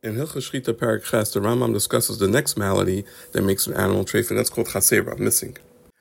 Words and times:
In 0.00 0.14
Hilchas 0.14 0.48
Shchita 0.48 0.74
Perek 0.74 1.02
Ches, 1.02 1.32
the 1.32 1.40
Rambam 1.40 1.72
discusses 1.72 2.18
the 2.18 2.28
next 2.28 2.56
malady 2.56 3.04
that 3.32 3.42
makes 3.42 3.66
an 3.66 3.74
animal 3.74 4.04
treif, 4.04 4.30
and 4.30 4.38
that's 4.38 4.48
called 4.48 4.68
chasera, 4.68 5.18
missing. 5.18 5.56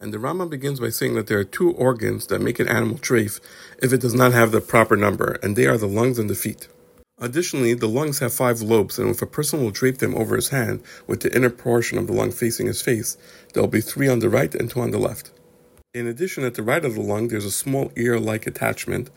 And 0.00 0.14
the 0.14 0.18
Rambam 0.18 0.48
begins 0.48 0.80
by 0.80 0.88
saying 0.88 1.14
that 1.16 1.26
there 1.26 1.38
are 1.38 1.44
two 1.44 1.72
organs 1.72 2.28
that 2.28 2.40
make 2.40 2.58
an 2.58 2.68
animal 2.68 2.96
treif 2.96 3.38
if 3.82 3.92
it 3.92 4.00
does 4.00 4.14
not 4.14 4.32
have 4.32 4.50
the 4.50 4.62
proper 4.62 4.96
number, 4.96 5.38
and 5.42 5.56
they 5.56 5.66
are 5.66 5.76
the 5.76 5.86
lungs 5.86 6.18
and 6.18 6.30
the 6.30 6.34
feet. 6.34 6.68
Additionally, 7.18 7.74
the 7.74 7.86
lungs 7.86 8.20
have 8.20 8.32
five 8.32 8.62
lobes, 8.62 8.98
and 8.98 9.10
if 9.10 9.20
a 9.20 9.26
person 9.26 9.62
will 9.62 9.70
drape 9.70 9.98
them 9.98 10.14
over 10.14 10.36
his 10.36 10.48
hand 10.48 10.82
with 11.06 11.20
the 11.20 11.36
inner 11.36 11.50
portion 11.50 11.98
of 11.98 12.06
the 12.06 12.14
lung 12.14 12.32
facing 12.32 12.68
his 12.68 12.80
face, 12.80 13.18
there 13.52 13.62
will 13.62 13.68
be 13.68 13.82
three 13.82 14.08
on 14.08 14.20
the 14.20 14.30
right 14.30 14.54
and 14.54 14.70
two 14.70 14.80
on 14.80 14.90
the 14.90 14.96
left. 14.96 15.32
In 15.92 16.06
addition, 16.06 16.44
at 16.44 16.54
the 16.54 16.62
right 16.62 16.82
of 16.82 16.94
the 16.94 17.02
lung, 17.02 17.28
there's 17.28 17.44
a 17.44 17.50
small 17.50 17.92
ear-like 17.96 18.46
attachment 18.46 19.10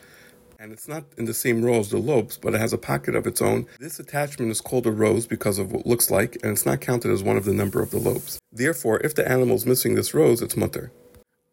and 0.60 0.72
it's 0.72 0.88
not 0.88 1.04
in 1.18 1.26
the 1.26 1.34
same 1.34 1.64
row 1.64 1.80
as 1.80 1.90
the 1.90 1.98
lobes, 1.98 2.38
but 2.38 2.54
it 2.54 2.62
has 2.62 2.74
a 2.74 2.78
pocket 2.78 3.16
of 3.16 3.28
its 3.28 3.42
own. 3.42 3.66
This 3.80 4.00
attachment 4.00 4.52
is 4.52 4.62
called 4.62 4.88
a 4.88 4.92
rose 4.92 5.28
because 5.28 5.60
of 5.60 5.72
what 5.72 5.82
it 5.82 5.88
looks 5.88 6.10
like, 6.10 6.38
and 6.44 6.52
it's 6.52 6.66
not 6.66 6.82
counted 6.82 7.12
as 7.12 7.24
one 7.24 7.38
of 7.38 7.46
the 7.46 7.54
number 7.54 7.82
of 7.82 7.92
the 7.92 8.00
lobes. 8.00 8.40
Therefore, 8.52 9.00
if 9.04 9.16
the 9.16 9.30
animal 9.30 9.56
is 9.56 9.66
missing 9.66 9.96
this 9.96 10.14
rose, 10.14 10.42
it's 10.42 10.56
mutar. 10.56 10.90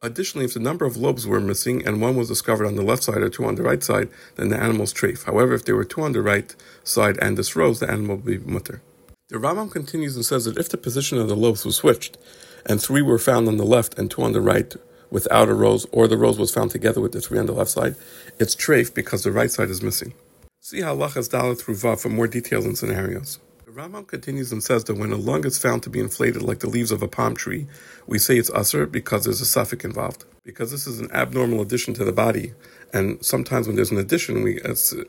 Additionally, 0.05 0.45
if 0.45 0.55
the 0.55 0.61
number 0.61 0.85
of 0.85 0.97
lobes 0.97 1.27
were 1.27 1.41
missing 1.41 1.87
and 1.87 2.01
one 2.01 2.17
was 2.17 2.29
discovered 2.29 2.67
on 2.67 2.75
the 2.75 2.83
left 2.83 3.05
side 3.05 3.23
or 3.23 3.29
two 3.29 3.45
on 3.45 3.55
the 3.55 3.63
right 3.63 3.85
side, 3.85 4.09
then 4.35 4.49
the 4.49 4.61
animal's 4.61 4.93
treif. 4.93 5.25
However, 5.25 5.55
if 5.55 5.65
there 5.65 5.77
were 5.77 5.85
two 5.85 6.03
on 6.03 6.13
the 6.13 6.23
right 6.23 6.55
side 6.83 7.19
and 7.23 7.39
this 7.39 7.55
rose, 7.55 7.79
the 7.79 7.91
animal 7.91 8.17
would 8.17 8.25
be 8.25 8.39
mutar. 8.39 8.81
The 9.29 9.39
Rambam 9.39 9.71
continues 9.71 10.17
and 10.17 10.25
says 10.25 10.45
that 10.45 10.59
if 10.59 10.69
the 10.69 10.77
position 10.77 11.19
of 11.19 11.29
the 11.29 11.37
lobes 11.37 11.65
was 11.65 11.77
switched, 11.77 12.19
and 12.67 12.83
three 12.83 13.03
were 13.03 13.19
found 13.19 13.49
on 13.49 13.57
the 13.57 13.65
left 13.65 13.99
and 13.99 14.11
two 14.11 14.23
on 14.23 14.33
the 14.33 14.41
right, 14.41 14.75
without 15.13 15.49
a 15.49 15.55
rose, 15.55 15.87
or 15.93 16.09
the 16.09 16.17
rose 16.17 16.39
was 16.39 16.51
found 16.51 16.71
together 16.71 17.01
with 17.01 17.13
the 17.13 17.21
three 17.21 17.39
on 17.39 17.47
the 17.47 17.53
left 17.53 17.71
side, 17.71 17.95
it's 18.41 18.57
treif 18.57 18.93
because 18.93 19.23
the 19.23 19.31
right 19.31 19.51
side 19.51 19.71
is 19.71 19.83
missing. 19.83 20.15
See 20.61 20.81
halachas 20.81 21.29
dalet 21.29 21.61
through 21.61 21.77
vav 21.77 22.01
for 22.01 22.09
more 22.09 22.27
details 22.27 22.65
and 22.65 22.77
scenarios. 22.77 23.39
The 23.67 23.73
Rambam 23.73 24.07
continues 24.07 24.53
and 24.53 24.63
says 24.63 24.85
that 24.85 24.99
when 24.99 25.13
a 25.13 25.17
lung 25.17 25.47
is 25.47 25.59
found 25.59 25.83
to 25.83 25.91
be 25.91 26.01
inflated 26.01 26.43
like 26.43 26.61
the 26.61 26.69
leaves 26.69 26.91
of 26.91 27.03
a 27.03 27.09
palm 27.09 27.35
tree, 27.35 27.67
we 28.07 28.19
say 28.19 28.37
it's 28.37 28.51
assur 28.51 28.87
because 28.87 29.25
there's 29.25 29.41
a 29.41 29.47
suffix 29.47 29.85
involved. 29.85 30.25
Because 30.45 30.71
this 30.71 30.87
is 30.87 31.01
an 31.01 31.11
abnormal 31.13 31.63
addition 31.63 31.95
to 31.95 32.05
the 32.05 32.13
body, 32.13 32.53
and 32.93 33.25
sometimes 33.25 33.67
when 33.67 33.77
there's 33.77 33.91
an 33.91 33.99
addition, 33.99 34.43
we 34.43 34.61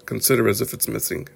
consider 0.05 0.47
as 0.47 0.61
if 0.61 0.73
it's 0.73 0.87
missing. 0.87 1.27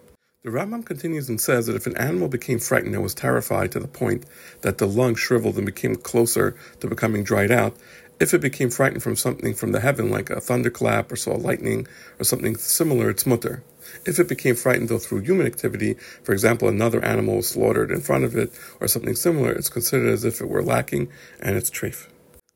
The 0.44 0.52
Rambam 0.54 0.86
continues 0.86 1.28
and 1.28 1.42
says 1.42 1.66
that 1.66 1.76
if 1.76 1.88
an 1.88 1.98
animal 1.98 2.30
became 2.30 2.60
frightened 2.60 2.94
and 2.94 3.04
was 3.04 3.14
terrified 3.14 3.72
to 3.74 3.80
the 3.82 3.88
point 3.88 4.24
that 4.62 4.78
the 4.78 4.88
lung 4.88 5.16
shriveled 5.16 5.58
and 5.58 5.66
became 5.66 5.96
closer 5.96 6.56
to 6.80 6.88
becoming 6.88 7.24
dried 7.24 7.52
out, 7.52 7.76
if 8.20 8.34
it 8.34 8.42
became 8.42 8.70
frightened 8.70 9.04
from 9.04 9.16
something 9.16 9.54
from 9.54 9.72
the 9.72 9.80
heaven, 9.80 10.10
like 10.10 10.30
a 10.30 10.42
thunderclap 10.42 11.12
or 11.12 11.16
saw 11.16 11.36
lightning 11.36 11.88
or 12.20 12.24
something 12.24 12.56
similar, 12.56 13.10
it's 13.10 13.24
mutar. 13.24 13.62
If 14.06 14.20
it 14.20 14.28
became 14.28 14.56
frightened 14.56 14.90
though 14.90 15.00
through 15.00 15.22
human 15.22 15.46
activity, 15.46 15.96
for 16.24 16.34
example, 16.34 16.68
another 16.68 17.04
animal 17.04 17.38
was 17.38 17.50
slaughtered 17.50 17.92
in 17.92 18.02
front 18.02 18.24
of 18.24 18.36
it 18.36 18.52
or 18.80 18.88
something 18.88 19.16
similar, 19.16 19.52
it's 19.52 19.70
considered 19.70 20.10
as 20.10 20.26
if 20.26 20.42
it 20.42 20.50
were 20.50 20.64
lacking 20.64 21.10
and 21.40 21.56
it's 21.56 21.70
treif. 21.70 22.08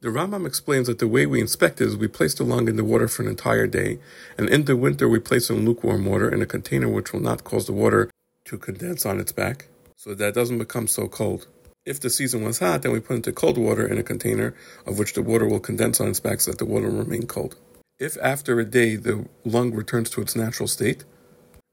The 0.01 0.09
Rambam 0.09 0.47
explains 0.47 0.87
that 0.87 0.97
the 0.97 1.07
way 1.07 1.27
we 1.27 1.39
inspect 1.39 1.79
it 1.79 1.87
is 1.87 1.95
we 1.95 2.07
place 2.07 2.33
the 2.33 2.43
lung 2.43 2.67
in 2.67 2.75
the 2.75 2.83
water 2.83 3.07
for 3.07 3.21
an 3.21 3.29
entire 3.29 3.67
day, 3.67 3.99
and 4.35 4.49
in 4.49 4.65
the 4.65 4.75
winter 4.75 5.07
we 5.07 5.19
place 5.19 5.51
it 5.51 5.53
in 5.53 5.63
lukewarm 5.63 6.05
water 6.05 6.27
in 6.27 6.41
a 6.41 6.47
container 6.47 6.89
which 6.89 7.13
will 7.13 7.19
not 7.19 7.43
cause 7.43 7.67
the 7.67 7.73
water 7.73 8.09
to 8.45 8.57
condense 8.57 9.05
on 9.05 9.19
its 9.19 9.31
back, 9.31 9.67
so 9.95 10.15
that 10.15 10.29
it 10.29 10.33
doesn't 10.33 10.57
become 10.57 10.87
so 10.87 11.07
cold. 11.07 11.45
If 11.83 11.99
the 11.99 12.11
season 12.11 12.43
was 12.43 12.59
hot, 12.59 12.83
then 12.83 12.91
we 12.91 12.99
put 12.99 13.15
into 13.15 13.31
cold 13.31 13.57
water 13.57 13.87
in 13.87 13.97
a 13.97 14.03
container 14.03 14.53
of 14.85 14.99
which 14.99 15.13
the 15.13 15.23
water 15.23 15.47
will 15.47 15.59
condense 15.59 15.99
on 15.99 16.09
its 16.09 16.19
back 16.19 16.39
so 16.41 16.51
that 16.51 16.59
the 16.59 16.65
water 16.65 16.91
will 16.91 16.99
remain 16.99 17.25
cold. 17.25 17.55
If 17.97 18.17
after 18.21 18.59
a 18.59 18.65
day 18.65 18.97
the 18.97 19.27
lung 19.45 19.73
returns 19.73 20.11
to 20.11 20.21
its 20.21 20.35
natural 20.35 20.67
state, 20.67 21.05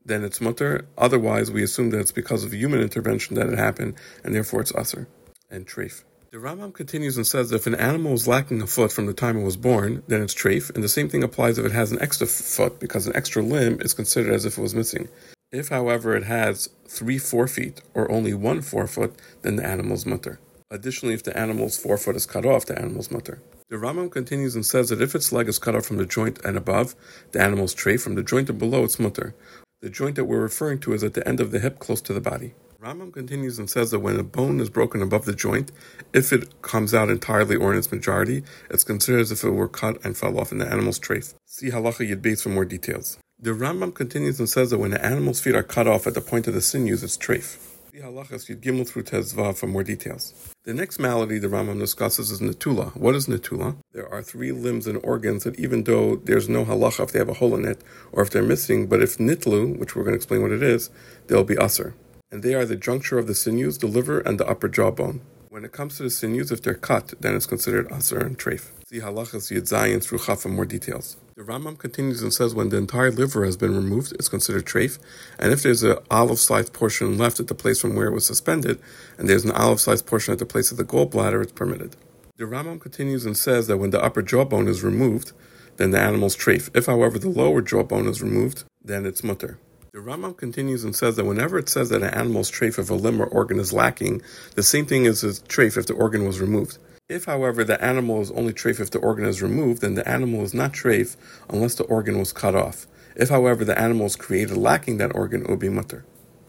then 0.02 0.24
it's 0.24 0.38
mutar. 0.38 0.86
Otherwise, 0.96 1.50
we 1.50 1.62
assume 1.62 1.90
that 1.90 2.00
it's 2.00 2.12
because 2.12 2.42
of 2.42 2.54
human 2.54 2.80
intervention 2.80 3.36
that 3.36 3.50
it 3.50 3.58
happened, 3.58 3.96
and 4.24 4.34
therefore 4.34 4.62
it's 4.62 4.70
assur 4.70 5.06
and 5.50 5.66
treif. 5.66 6.04
The 6.30 6.38
Rambam 6.38 6.72
continues 6.72 7.18
and 7.18 7.26
says 7.26 7.50
that 7.50 7.56
if 7.56 7.66
an 7.66 7.74
animal 7.74 8.14
is 8.14 8.26
lacking 8.26 8.62
a 8.62 8.66
foot 8.66 8.92
from 8.92 9.04
the 9.04 9.14
time 9.14 9.36
it 9.36 9.44
was 9.44 9.58
born, 9.58 10.02
then 10.08 10.22
it's 10.22 10.34
treif, 10.34 10.74
and 10.74 10.82
the 10.82 10.88
same 10.88 11.10
thing 11.10 11.22
applies 11.22 11.58
if 11.58 11.66
it 11.66 11.72
has 11.72 11.92
an 11.92 12.00
extra 12.00 12.26
foot, 12.26 12.80
because 12.80 13.06
an 13.06 13.16
extra 13.16 13.42
limb 13.42 13.80
is 13.82 13.92
considered 13.92 14.32
as 14.32 14.46
if 14.46 14.56
it 14.56 14.62
was 14.62 14.74
missing. 14.74 15.08
If, 15.50 15.70
however, 15.70 16.14
it 16.14 16.24
has 16.24 16.68
three 16.86 17.18
forefeet 17.18 17.80
or 17.94 18.10
only 18.10 18.34
one 18.34 18.60
forefoot, 18.60 19.14
then 19.42 19.56
the 19.56 19.66
animal's 19.66 20.04
mutar. 20.04 20.38
Additionally, 20.70 21.14
if 21.14 21.22
the 21.22 21.36
animal's 21.36 21.78
forefoot 21.78 22.16
is 22.16 22.26
cut 22.26 22.44
off, 22.44 22.66
the 22.66 22.78
animal's 22.78 23.08
mutar. 23.08 23.38
The 23.70 23.76
Rambam 23.76 24.10
continues 24.10 24.54
and 24.54 24.66
says 24.66 24.90
that 24.90 25.00
if 25.00 25.14
its 25.14 25.32
leg 25.32 25.48
is 25.48 25.58
cut 25.58 25.74
off 25.74 25.86
from 25.86 25.96
the 25.96 26.04
joint 26.04 26.38
and 26.44 26.58
above, 26.58 26.94
the 27.32 27.40
animal's 27.40 27.74
treif, 27.74 28.02
from 28.02 28.14
the 28.14 28.22
joint 28.22 28.50
and 28.50 28.58
below, 28.58 28.84
it's 28.84 28.96
mutar. 28.96 29.32
The 29.80 29.88
joint 29.88 30.16
that 30.16 30.26
we're 30.26 30.40
referring 30.40 30.80
to 30.80 30.92
is 30.92 31.02
at 31.02 31.14
the 31.14 31.26
end 31.26 31.40
of 31.40 31.50
the 31.50 31.60
hip 31.60 31.78
close 31.78 32.02
to 32.02 32.12
the 32.12 32.20
body. 32.20 32.52
Rambam 32.82 33.12
continues 33.12 33.58
and 33.58 33.70
says 33.70 33.90
that 33.90 34.00
when 34.00 34.20
a 34.20 34.22
bone 34.22 34.60
is 34.60 34.68
broken 34.68 35.00
above 35.00 35.24
the 35.24 35.34
joint, 35.34 35.72
if 36.12 36.32
it 36.32 36.60
comes 36.62 36.92
out 36.92 37.08
entirely 37.08 37.56
or 37.56 37.72
in 37.72 37.78
its 37.78 37.90
majority, 37.90 38.42
it's 38.70 38.84
considered 38.84 39.20
as 39.20 39.32
if 39.32 39.42
it 39.44 39.50
were 39.50 39.68
cut 39.68 40.04
and 40.04 40.16
fell 40.16 40.38
off 40.38 40.52
in 40.52 40.58
the 40.58 40.66
animal's 40.66 41.00
trafe. 41.00 41.34
See 41.46 41.70
Halacha 41.70 42.08
Yud 42.08 42.20
Beis 42.20 42.42
for 42.42 42.50
more 42.50 42.64
details. 42.64 43.18
The 43.40 43.50
Rambam 43.50 43.94
continues 43.94 44.40
and 44.40 44.48
says 44.48 44.70
that 44.70 44.78
when 44.78 44.92
an 44.92 45.00
animal's 45.00 45.40
feet 45.40 45.54
are 45.54 45.62
cut 45.62 45.86
off 45.86 46.08
at 46.08 46.14
the 46.14 46.20
point 46.20 46.48
of 46.48 46.54
the 46.54 46.60
sinews, 46.60 47.04
it's 47.04 47.16
treif. 47.16 47.56
The 47.92 48.00
halachas 48.00 48.50
Yud 48.50 48.62
Gimel 48.62 48.84
through 48.84 49.04
Tes 49.04 49.32
Vav 49.32 49.56
for 49.56 49.68
more 49.68 49.84
details. 49.84 50.34
The 50.64 50.74
next 50.74 50.98
malady 50.98 51.38
the 51.38 51.46
Rambam 51.46 51.78
discusses 51.78 52.32
is 52.32 52.40
netula. 52.40 52.96
What 52.96 53.14
is 53.14 53.28
netula? 53.28 53.76
There 53.92 54.12
are 54.12 54.24
three 54.24 54.50
limbs 54.50 54.88
and 54.88 54.98
organs 55.04 55.44
that 55.44 55.56
even 55.56 55.84
though 55.84 56.16
there's 56.16 56.48
no 56.48 56.64
halacha 56.64 57.04
if 57.04 57.12
they 57.12 57.20
have 57.20 57.28
a 57.28 57.34
hole 57.34 57.54
in 57.54 57.64
it 57.64 57.80
or 58.10 58.24
if 58.24 58.30
they're 58.30 58.42
missing, 58.42 58.88
but 58.88 59.00
if 59.00 59.18
nitlu, 59.18 59.78
which 59.78 59.94
we're 59.94 60.02
going 60.02 60.14
to 60.14 60.16
explain 60.16 60.42
what 60.42 60.50
it 60.50 60.64
is, 60.64 60.90
they'll 61.28 61.44
be 61.44 61.54
assur. 61.60 61.94
And 62.32 62.42
they 62.42 62.54
are 62.54 62.64
the 62.64 62.74
juncture 62.74 63.18
of 63.18 63.28
the 63.28 63.36
sinews, 63.36 63.78
the 63.78 63.86
liver, 63.86 64.18
and 64.18 64.40
the 64.40 64.48
upper 64.48 64.68
jawbone. 64.68 65.20
When 65.48 65.64
it 65.64 65.70
comes 65.70 65.96
to 65.98 66.02
the 66.02 66.10
sinews, 66.10 66.50
if 66.50 66.62
they're 66.62 66.74
cut, 66.74 67.14
then 67.20 67.36
it's 67.36 67.46
considered 67.46 67.86
assur 67.92 68.18
and 68.18 68.36
treif. 68.36 68.72
See 68.88 68.98
halachas 68.98 69.52
yud 69.52 69.68
zayin 69.68 70.02
through 70.02 70.18
chaf 70.18 70.40
for 70.40 70.48
more 70.48 70.66
details. 70.66 71.16
The 71.38 71.44
Rambam 71.44 71.78
continues 71.78 72.20
and 72.20 72.34
says 72.34 72.52
when 72.52 72.70
the 72.70 72.78
entire 72.78 73.12
liver 73.12 73.44
has 73.44 73.56
been 73.56 73.76
removed, 73.76 74.12
it's 74.14 74.28
considered 74.28 74.66
treif, 74.66 74.98
and 75.38 75.52
if 75.52 75.62
there's 75.62 75.84
an 75.84 75.98
olive-sized 76.10 76.72
portion 76.72 77.16
left 77.16 77.38
at 77.38 77.46
the 77.46 77.54
place 77.54 77.80
from 77.80 77.94
where 77.94 78.08
it 78.08 78.12
was 78.12 78.26
suspended, 78.26 78.80
and 79.16 79.28
there's 79.28 79.44
an 79.44 79.52
olive-sized 79.52 80.04
portion 80.04 80.32
at 80.32 80.40
the 80.40 80.44
place 80.44 80.72
of 80.72 80.78
the 80.78 80.84
gallbladder, 80.84 81.40
it's 81.40 81.52
permitted. 81.52 81.94
The 82.38 82.44
Rambam 82.46 82.80
continues 82.80 83.24
and 83.24 83.36
says 83.36 83.68
that 83.68 83.76
when 83.76 83.90
the 83.90 84.02
upper 84.02 84.20
jawbone 84.20 84.66
is 84.66 84.82
removed, 84.82 85.30
then 85.76 85.92
the 85.92 86.00
animal's 86.00 86.34
treif. 86.34 86.76
If, 86.76 86.86
however, 86.86 87.20
the 87.20 87.28
lower 87.28 87.62
jawbone 87.62 88.08
is 88.08 88.20
removed, 88.20 88.64
then 88.84 89.06
it's 89.06 89.20
mutar. 89.20 89.58
The 89.92 90.00
Rambam 90.00 90.36
continues 90.36 90.82
and 90.82 90.96
says 90.96 91.14
that 91.14 91.24
whenever 91.24 91.56
it 91.56 91.68
says 91.68 91.90
that 91.90 92.02
an 92.02 92.14
animal's 92.14 92.50
treif 92.50 92.80
if 92.80 92.90
a 92.90 92.94
limb 92.94 93.22
or 93.22 93.26
organ 93.26 93.60
is 93.60 93.72
lacking, 93.72 94.22
the 94.56 94.64
same 94.64 94.86
thing 94.86 95.04
is 95.04 95.22
a 95.22 95.28
treif 95.28 95.76
if 95.76 95.86
the 95.86 95.94
organ 95.94 96.26
was 96.26 96.40
removed. 96.40 96.78
If, 97.08 97.24
however, 97.24 97.64
the 97.64 97.82
animal 97.82 98.20
is 98.20 98.30
only 98.32 98.52
treif 98.52 98.80
if 98.80 98.90
the 98.90 98.98
organ 98.98 99.24
is 99.24 99.40
removed, 99.40 99.80
then 99.80 99.94
the 99.94 100.06
animal 100.06 100.42
is 100.42 100.52
not 100.52 100.74
treif 100.74 101.16
unless 101.48 101.74
the 101.74 101.84
organ 101.84 102.18
was 102.18 102.34
cut 102.34 102.54
off. 102.54 102.86
If, 103.16 103.30
however, 103.30 103.64
the 103.64 103.78
animal 103.78 104.04
is 104.04 104.14
created 104.14 104.58
lacking 104.58 104.98
that 104.98 105.16
organ, 105.16 105.40
it 105.40 105.48
would 105.48 105.58
be 105.58 105.68
mutar. 105.68 106.02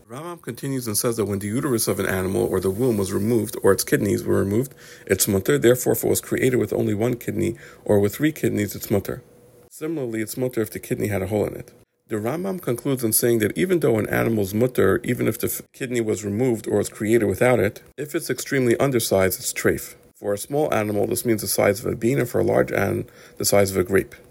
Rambam 0.09 0.41
continues 0.41 0.85
and 0.85 0.97
says 0.97 1.15
that 1.15 1.25
when 1.25 1.39
the 1.39 1.47
uterus 1.47 1.87
of 1.87 1.97
an 1.99 2.07
animal 2.07 2.43
or 2.43 2.59
the 2.59 2.69
womb 2.69 2.97
was 2.97 3.13
removed 3.13 3.55
or 3.63 3.71
its 3.71 3.85
kidneys 3.85 4.25
were 4.25 4.39
removed, 4.39 4.75
it's 5.05 5.27
mutar. 5.27 5.61
Therefore, 5.61 5.93
if 5.93 6.03
it 6.03 6.09
was 6.09 6.19
created 6.19 6.57
with 6.57 6.73
only 6.73 6.93
one 6.93 7.15
kidney 7.15 7.55
or 7.85 8.01
with 8.01 8.15
three 8.15 8.33
kidneys, 8.33 8.75
it's 8.75 8.87
mutar. 8.87 9.21
Similarly, 9.69 10.19
it's 10.19 10.35
mutar 10.35 10.57
if 10.57 10.71
the 10.71 10.79
kidney 10.79 11.07
had 11.07 11.21
a 11.21 11.27
hole 11.27 11.45
in 11.45 11.55
it. 11.55 11.71
The 12.09 12.15
Rambam 12.15 12.61
concludes 12.61 13.03
in 13.03 13.13
saying 13.13 13.39
that 13.39 13.57
even 13.57 13.79
though 13.79 13.97
an 13.97 14.09
animal's 14.09 14.51
mutar, 14.51 14.99
even 15.05 15.25
if 15.27 15.37
the 15.37 15.63
kidney 15.71 16.01
was 16.01 16.25
removed 16.25 16.67
or 16.67 16.79
was 16.79 16.89
created 16.89 17.27
without 17.27 17.59
it, 17.59 17.81
if 17.97 18.13
it's 18.13 18.29
extremely 18.29 18.75
undersized, 18.77 19.39
it's 19.39 19.53
treif. 19.53 19.95
For 20.19 20.33
a 20.33 20.37
small 20.37 20.73
animal, 20.73 21.07
this 21.07 21.23
means 21.23 21.39
the 21.39 21.47
size 21.47 21.79
of 21.79 21.85
a 21.85 21.95
bean, 21.95 22.19
and 22.19 22.27
for 22.27 22.39
a 22.39 22.43
large 22.43 22.73
animal, 22.73 23.05
the 23.37 23.45
size 23.45 23.71
of 23.71 23.77
a 23.77 23.85
grape. 23.85 24.13